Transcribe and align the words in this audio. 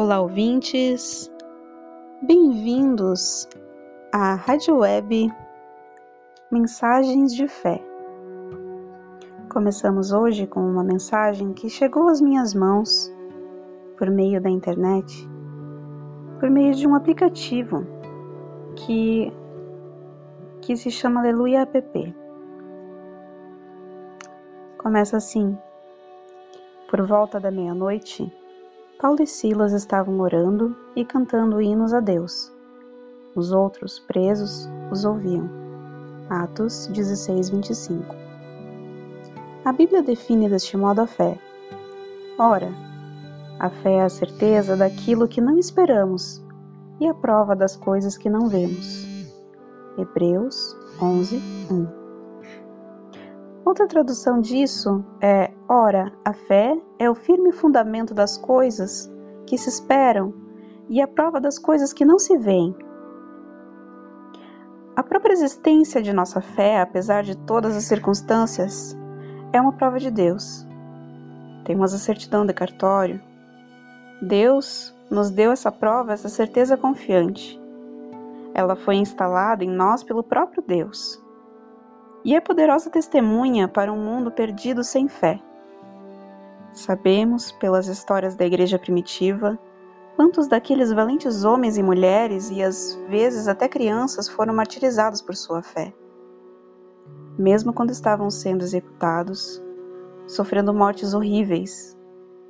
Olá, 0.00 0.20
ouvintes! 0.20 1.28
Bem-vindos 2.22 3.48
à 4.12 4.36
Rádio 4.36 4.76
Web 4.76 5.28
Mensagens 6.52 7.34
de 7.34 7.48
Fé. 7.48 7.82
Começamos 9.52 10.12
hoje 10.12 10.46
com 10.46 10.60
uma 10.60 10.84
mensagem 10.84 11.52
que 11.52 11.68
chegou 11.68 12.06
às 12.06 12.20
minhas 12.20 12.54
mãos 12.54 13.12
por 13.96 14.08
meio 14.08 14.40
da 14.40 14.48
internet, 14.48 15.28
por 16.38 16.48
meio 16.48 16.76
de 16.76 16.86
um 16.86 16.94
aplicativo 16.94 17.84
que, 18.76 19.32
que 20.60 20.76
se 20.76 20.92
chama 20.92 21.18
Aleluia 21.18 21.62
App. 21.62 22.14
Começa 24.78 25.16
assim: 25.16 25.58
Por 26.88 27.04
volta 27.04 27.40
da 27.40 27.50
meia-noite, 27.50 28.32
Paulo 28.98 29.22
e 29.22 29.26
Silas 29.28 29.72
estavam 29.72 30.18
orando 30.18 30.76
e 30.96 31.04
cantando 31.04 31.62
hinos 31.62 31.94
a 31.94 32.00
Deus. 32.00 32.52
Os 33.32 33.52
outros, 33.52 34.00
presos, 34.00 34.68
os 34.90 35.04
ouviam. 35.04 35.48
Atos 36.28 36.88
16, 36.88 37.48
25. 37.50 38.16
A 39.64 39.72
Bíblia 39.72 40.02
define 40.02 40.48
deste 40.48 40.76
modo 40.76 41.00
a 41.00 41.06
fé. 41.06 41.38
Ora, 42.36 42.72
a 43.60 43.70
fé 43.70 43.98
é 43.98 44.02
a 44.02 44.08
certeza 44.08 44.76
daquilo 44.76 45.28
que 45.28 45.40
não 45.40 45.56
esperamos 45.56 46.44
e 46.98 47.06
a 47.06 47.14
prova 47.14 47.54
das 47.54 47.76
coisas 47.76 48.18
que 48.18 48.28
não 48.28 48.48
vemos. 48.48 49.06
Hebreus 49.96 50.76
11, 51.00 51.36
1. 51.70 52.07
Outra 53.68 53.86
tradução 53.86 54.40
disso 54.40 55.04
é: 55.20 55.52
ora, 55.68 56.10
a 56.24 56.32
fé 56.32 56.74
é 56.98 57.10
o 57.10 57.14
firme 57.14 57.52
fundamento 57.52 58.14
das 58.14 58.38
coisas 58.38 59.12
que 59.46 59.58
se 59.58 59.68
esperam 59.68 60.32
e 60.88 61.02
a 61.02 61.06
prova 61.06 61.38
das 61.38 61.58
coisas 61.58 61.92
que 61.92 62.02
não 62.02 62.18
se 62.18 62.38
veem. 62.38 62.74
A 64.96 65.02
própria 65.02 65.34
existência 65.34 66.00
de 66.00 66.14
nossa 66.14 66.40
fé, 66.40 66.80
apesar 66.80 67.22
de 67.22 67.36
todas 67.36 67.76
as 67.76 67.84
circunstâncias, 67.84 68.96
é 69.52 69.60
uma 69.60 69.74
prova 69.74 69.98
de 69.98 70.10
Deus. 70.10 70.66
Temos 71.66 71.92
a 71.92 71.98
certidão 71.98 72.46
de 72.46 72.54
cartório. 72.54 73.20
Deus 74.22 74.96
nos 75.10 75.30
deu 75.30 75.52
essa 75.52 75.70
prova, 75.70 76.14
essa 76.14 76.30
certeza 76.30 76.74
confiante. 76.78 77.60
Ela 78.54 78.76
foi 78.76 78.94
instalada 78.96 79.62
em 79.62 79.70
nós 79.70 80.02
pelo 80.02 80.22
próprio 80.22 80.64
Deus 80.66 81.22
e 82.24 82.34
é 82.34 82.40
poderosa 82.40 82.90
testemunha 82.90 83.68
para 83.68 83.92
um 83.92 84.02
mundo 84.02 84.30
perdido 84.30 84.82
sem 84.82 85.08
fé. 85.08 85.40
Sabemos, 86.72 87.52
pelas 87.52 87.86
histórias 87.86 88.34
da 88.34 88.44
igreja 88.44 88.78
primitiva, 88.78 89.58
quantos 90.16 90.48
daqueles 90.48 90.92
valentes 90.92 91.44
homens 91.44 91.76
e 91.76 91.82
mulheres 91.82 92.50
e 92.50 92.62
às 92.62 92.94
vezes 93.08 93.48
até 93.48 93.68
crianças 93.68 94.28
foram 94.28 94.54
martirizados 94.54 95.22
por 95.22 95.34
sua 95.34 95.62
fé. 95.62 95.92
Mesmo 97.38 97.72
quando 97.72 97.90
estavam 97.90 98.30
sendo 98.30 98.62
executados, 98.62 99.62
sofrendo 100.26 100.74
mortes 100.74 101.14
horríveis, 101.14 101.96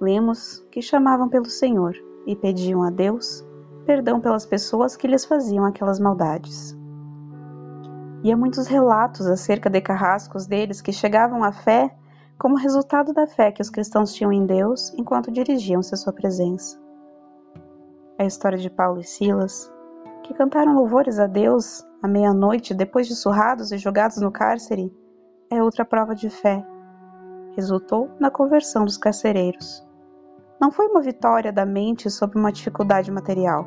lemos 0.00 0.66
que 0.70 0.82
chamavam 0.82 1.28
pelo 1.28 1.46
Senhor 1.46 1.96
e 2.26 2.34
pediam 2.34 2.82
a 2.82 2.90
Deus 2.90 3.44
perdão 3.86 4.20
pelas 4.20 4.46
pessoas 4.46 4.96
que 4.96 5.08
lhes 5.08 5.24
faziam 5.24 5.64
aquelas 5.64 5.98
maldades 5.98 6.76
e 8.22 8.30
há 8.30 8.36
muitos 8.36 8.66
relatos 8.68 9.26
acerca 9.26 9.68
de 9.68 9.80
carrascos 9.80 10.46
deles 10.46 10.80
que 10.80 10.92
chegavam 10.92 11.42
à 11.42 11.50
fé 11.50 11.94
como 12.38 12.56
resultado 12.56 13.12
da 13.12 13.26
fé 13.26 13.50
que 13.50 13.60
os 13.60 13.70
cristãos 13.70 14.12
tinham 14.12 14.32
em 14.32 14.46
Deus 14.46 14.92
enquanto 14.96 15.32
dirigiam-se 15.32 15.94
à 15.94 15.96
sua 15.96 16.12
presença. 16.12 16.80
A 18.18 18.24
história 18.24 18.58
de 18.58 18.70
Paulo 18.70 19.00
e 19.00 19.04
Silas, 19.04 19.72
que 20.22 20.34
cantaram 20.34 20.74
louvores 20.74 21.18
a 21.18 21.26
Deus 21.26 21.84
à 22.00 22.06
meia-noite 22.06 22.74
depois 22.74 23.08
de 23.08 23.16
surrados 23.16 23.72
e 23.72 23.78
jogados 23.78 24.18
no 24.18 24.30
cárcere, 24.30 24.92
é 25.50 25.62
outra 25.62 25.84
prova 25.84 26.14
de 26.14 26.30
fé. 26.30 26.64
Resultou 27.56 28.08
na 28.20 28.30
conversão 28.30 28.84
dos 28.84 28.96
carcereiros. 28.96 29.84
Não 30.60 30.70
foi 30.70 30.86
uma 30.86 31.02
vitória 31.02 31.52
da 31.52 31.66
mente 31.66 32.08
sobre 32.08 32.38
uma 32.38 32.52
dificuldade 32.52 33.10
material. 33.10 33.66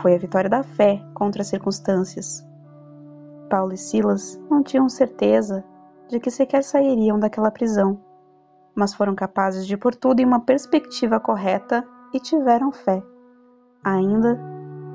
Foi 0.00 0.14
a 0.14 0.18
vitória 0.18 0.48
da 0.48 0.62
fé 0.62 1.04
contra 1.14 1.42
as 1.42 1.48
circunstâncias 1.48 2.50
Paulo 3.52 3.74
e 3.74 3.76
Silas 3.76 4.40
não 4.50 4.62
tinham 4.62 4.88
certeza 4.88 5.62
de 6.08 6.18
que 6.18 6.30
sequer 6.30 6.64
sairiam 6.64 7.18
daquela 7.18 7.50
prisão, 7.50 8.00
mas 8.74 8.94
foram 8.94 9.14
capazes 9.14 9.66
de 9.66 9.76
pôr 9.76 9.94
tudo 9.94 10.20
em 10.20 10.24
uma 10.24 10.40
perspectiva 10.40 11.20
correta 11.20 11.86
e 12.14 12.18
tiveram 12.18 12.72
fé, 12.72 13.02
ainda 13.84 14.40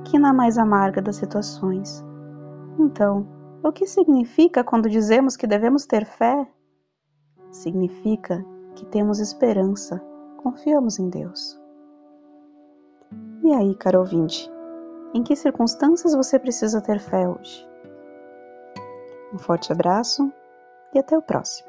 que 0.06 0.18
na 0.18 0.34
mais 0.34 0.58
amarga 0.58 1.04
das 1.04 1.18
situações. 1.18 2.04
Então, 2.80 3.28
o 3.64 3.72
que 3.72 3.86
significa 3.86 4.64
quando 4.64 4.90
dizemos 4.90 5.38
que 5.38 5.46
devemos 5.46 5.86
ter 5.86 6.04
fé? 6.04 6.52
Significa 7.52 8.44
que 8.74 8.88
temos 8.88 9.20
esperança, 9.20 10.04
confiamos 10.42 10.98
em 10.98 11.10
Deus. 11.10 11.62
E 13.44 13.54
aí, 13.54 13.76
caro 13.76 14.00
ouvinte, 14.00 14.52
em 15.14 15.22
que 15.22 15.36
circunstâncias 15.36 16.16
você 16.16 16.40
precisa 16.40 16.82
ter 16.82 17.00
fé 17.00 17.30
hoje? 17.30 17.67
Um 19.34 19.38
forte 19.38 19.74
abraço 19.74 20.32
e 20.94 21.00
até 21.00 21.18
o 21.18 21.22
próximo. 21.22 21.68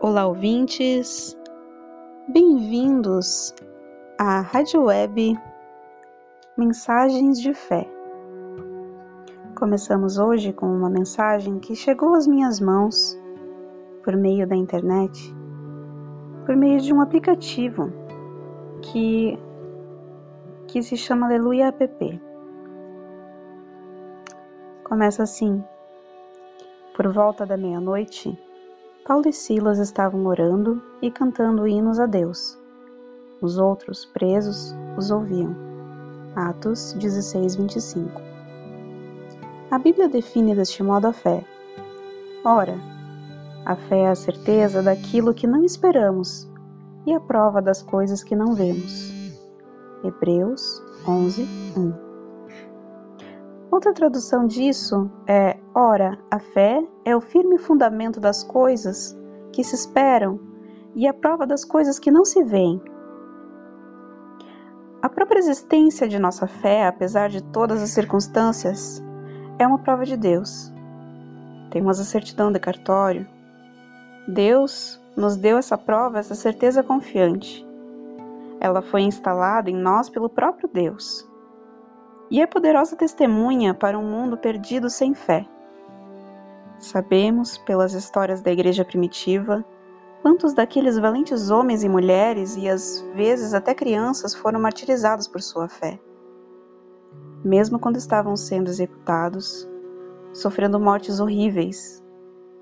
Olá, 0.00 0.26
ouvintes! 0.26 1.36
Bem-vindos 2.26 3.54
à 4.18 4.40
Rádio 4.40 4.84
Web 4.84 5.38
Mensagens 6.56 7.38
de 7.38 7.52
Fé. 7.52 7.86
Começamos 9.54 10.18
hoje 10.18 10.52
com 10.54 10.66
uma 10.66 10.88
mensagem 10.88 11.58
que 11.58 11.76
chegou 11.76 12.14
às 12.14 12.26
minhas 12.26 12.60
mãos 12.60 13.16
por 14.02 14.16
meio 14.16 14.46
da 14.46 14.56
internet 14.56 15.41
por 16.44 16.56
meio 16.56 16.80
de 16.80 16.92
um 16.92 17.00
aplicativo 17.00 17.92
que, 18.82 19.38
que 20.66 20.82
se 20.82 20.96
chama 20.96 21.26
Aleluia 21.26 21.68
App. 21.68 22.20
Começa 24.84 25.22
assim: 25.22 25.62
Por 26.96 27.12
volta 27.12 27.46
da 27.46 27.56
meia-noite, 27.56 28.38
Paulo 29.06 29.28
e 29.28 29.32
Silas 29.32 29.78
estavam 29.78 30.26
orando 30.26 30.82
e 31.00 31.10
cantando 31.10 31.66
hinos 31.66 31.98
a 31.98 32.06
Deus. 32.06 32.58
Os 33.40 33.58
outros, 33.58 34.04
presos, 34.04 34.74
os 34.96 35.10
ouviam. 35.10 35.54
Atos 36.34 36.92
16, 36.94 37.56
25. 37.56 38.20
A 39.70 39.78
Bíblia 39.78 40.08
define 40.08 40.54
deste 40.54 40.82
modo 40.82 41.08
a 41.08 41.12
fé. 41.12 41.44
Ora, 42.44 42.91
a 43.64 43.76
fé 43.76 44.00
é 44.00 44.08
a 44.08 44.14
certeza 44.14 44.82
daquilo 44.82 45.34
que 45.34 45.46
não 45.46 45.64
esperamos 45.64 46.50
e 47.06 47.12
a 47.12 47.20
prova 47.20 47.62
das 47.62 47.82
coisas 47.82 48.22
que 48.22 48.34
não 48.34 48.54
vemos. 48.54 49.12
Hebreus 50.04 50.82
11, 51.06 51.42
1. 51.76 51.92
Outra 53.70 53.92
tradução 53.92 54.46
disso 54.46 55.10
é: 55.26 55.58
ora, 55.74 56.18
a 56.30 56.38
fé 56.38 56.82
é 57.04 57.16
o 57.16 57.20
firme 57.20 57.56
fundamento 57.56 58.20
das 58.20 58.42
coisas 58.42 59.16
que 59.52 59.62
se 59.62 59.74
esperam 59.74 60.40
e 60.94 61.06
a 61.06 61.14
prova 61.14 61.46
das 61.46 61.64
coisas 61.64 61.98
que 61.98 62.10
não 62.10 62.24
se 62.24 62.42
veem. 62.42 62.82
A 65.00 65.08
própria 65.08 65.38
existência 65.38 66.08
de 66.08 66.18
nossa 66.18 66.46
fé, 66.46 66.86
apesar 66.86 67.28
de 67.28 67.42
todas 67.42 67.82
as 67.82 67.90
circunstâncias, 67.90 69.02
é 69.58 69.66
uma 69.66 69.78
prova 69.78 70.04
de 70.04 70.16
Deus. 70.16 70.72
Temos 71.70 71.98
a 71.98 72.04
certidão 72.04 72.52
de 72.52 72.60
cartório, 72.60 73.26
Deus 74.26 75.00
nos 75.16 75.36
deu 75.36 75.58
essa 75.58 75.76
prova, 75.76 76.18
essa 76.18 76.34
certeza 76.34 76.82
confiante. 76.82 77.66
Ela 78.60 78.80
foi 78.80 79.02
instalada 79.02 79.68
em 79.68 79.74
nós 79.74 80.08
pelo 80.08 80.28
próprio 80.28 80.68
Deus. 80.72 81.28
E 82.30 82.40
é 82.40 82.46
poderosa 82.46 82.96
testemunha 82.96 83.74
para 83.74 83.98
um 83.98 84.08
mundo 84.08 84.36
perdido 84.36 84.88
sem 84.88 85.12
fé. 85.12 85.46
Sabemos, 86.78 87.58
pelas 87.58 87.94
histórias 87.94 88.40
da 88.40 88.50
igreja 88.50 88.84
primitiva, 88.84 89.64
quantos 90.22 90.54
daqueles 90.54 90.96
valentes 90.98 91.50
homens 91.50 91.82
e 91.82 91.88
mulheres 91.88 92.56
e 92.56 92.68
às 92.68 93.04
vezes 93.14 93.52
até 93.52 93.74
crianças 93.74 94.34
foram 94.34 94.60
martirizados 94.60 95.26
por 95.26 95.42
sua 95.42 95.68
fé. 95.68 95.98
Mesmo 97.44 97.78
quando 97.78 97.96
estavam 97.96 98.36
sendo 98.36 98.68
executados, 98.68 99.68
sofrendo 100.32 100.78
mortes 100.78 101.18
horríveis, 101.18 102.01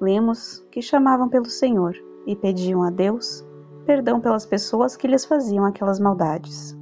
lemos 0.00 0.67
que 0.70 0.81
chamavam 0.81 1.29
pelo 1.29 1.47
Senhor 1.47 1.94
e 2.26 2.35
pediam 2.35 2.82
a 2.82 2.91
Deus 2.91 3.44
perdão 3.85 4.20
pelas 4.20 4.47
pessoas 4.47 4.97
que 4.97 5.08
lhes 5.08 5.25
faziam 5.25 5.64
aquelas 5.64 5.99
maldades. 5.99 6.76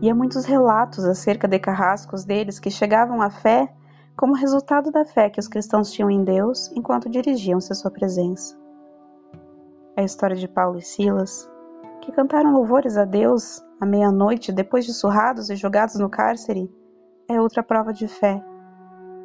E 0.00 0.08
há 0.08 0.14
muitos 0.14 0.44
relatos 0.44 1.04
acerca 1.04 1.46
de 1.46 1.58
carrascos 1.58 2.24
deles 2.24 2.58
que 2.58 2.70
chegavam 2.70 3.20
à 3.20 3.30
fé 3.30 3.72
como 4.16 4.34
resultado 4.34 4.90
da 4.90 5.04
fé 5.04 5.28
que 5.28 5.38
os 5.38 5.46
cristãos 5.46 5.92
tinham 5.92 6.10
em 6.10 6.24
Deus 6.24 6.70
enquanto 6.72 7.10
dirigiam-se 7.10 7.72
à 7.72 7.74
sua 7.74 7.90
presença. 7.90 8.56
A 9.96 10.02
história 10.02 10.36
de 10.36 10.48
Paulo 10.48 10.78
e 10.78 10.82
Silas, 10.82 11.50
que 12.00 12.12
cantaram 12.12 12.52
louvores 12.52 12.96
a 12.96 13.04
Deus 13.04 13.62
à 13.80 13.86
meia-noite 13.86 14.52
depois 14.52 14.86
de 14.86 14.94
surrados 14.94 15.50
e 15.50 15.56
jogados 15.56 15.96
no 15.96 16.08
cárcere, 16.08 16.72
é 17.28 17.40
outra 17.40 17.62
prova 17.62 17.92
de 17.92 18.08
fé. 18.08 18.42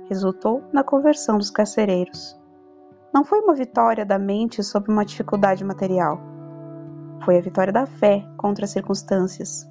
Resultou 0.09 0.63
na 0.73 0.83
conversão 0.83 1.37
dos 1.37 1.49
carcereiros. 1.49 2.42
Não 3.13 3.23
foi 3.23 3.41
uma 3.41 3.53
vitória 3.53 4.03
da 4.03 4.17
mente 4.17 4.63
sobre 4.63 4.91
uma 4.91 5.05
dificuldade 5.05 5.63
material. 5.63 6.19
Foi 7.23 7.37
a 7.37 7.41
vitória 7.41 7.71
da 7.71 7.85
fé 7.85 8.25
contra 8.37 8.65
as 8.65 8.71
circunstâncias. 8.71 9.69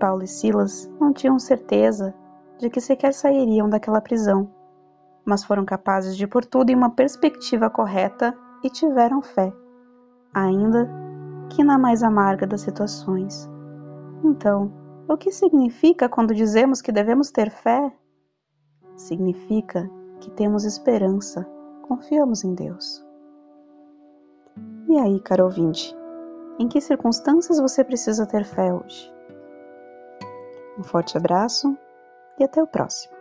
Paulo 0.00 0.22
e 0.22 0.26
Silas 0.26 0.90
não 0.98 1.12
tinham 1.12 1.38
certeza 1.38 2.14
de 2.58 2.70
que 2.70 2.80
sequer 2.80 3.12
sairiam 3.12 3.68
daquela 3.68 4.00
prisão, 4.00 4.50
mas 5.22 5.44
foram 5.44 5.66
capazes 5.66 6.16
de 6.16 6.26
pôr 6.26 6.44
tudo 6.46 6.70
em 6.70 6.74
uma 6.74 6.88
perspectiva 6.88 7.68
correta 7.68 8.34
e 8.64 8.70
tiveram 8.70 9.20
fé, 9.20 9.52
ainda 10.32 10.88
que 11.50 11.62
na 11.62 11.78
mais 11.78 12.02
amarga 12.02 12.46
das 12.46 12.62
situações. 12.62 13.50
Então, 14.24 14.72
o 15.06 15.16
que 15.16 15.30
significa 15.30 16.08
quando 16.08 16.34
dizemos 16.34 16.80
que 16.80 16.90
devemos 16.90 17.30
ter 17.30 17.50
fé? 17.50 17.92
Significa 18.96 19.90
que 20.20 20.30
temos 20.30 20.64
esperança, 20.64 21.46
confiamos 21.90 22.44
em 22.44 22.54
Deus. 22.54 23.04
E 24.88 24.96
aí, 24.96 25.18
caro 25.18 25.46
ouvinte, 25.46 25.92
em 26.56 26.68
que 26.68 26.80
circunstâncias 26.80 27.58
você 27.58 27.82
precisa 27.82 28.24
ter 28.24 28.44
fé 28.44 28.72
hoje? 28.72 29.12
Um 30.78 30.84
forte 30.84 31.16
abraço 31.16 31.76
e 32.38 32.44
até 32.44 32.62
o 32.62 32.66
próximo. 32.66 33.19